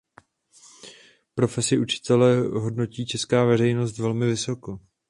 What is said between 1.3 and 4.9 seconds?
Profesi učitele hodnotí česká veřejnost velmi vysoko.